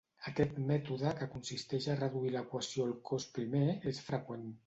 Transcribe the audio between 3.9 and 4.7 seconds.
és freqüent.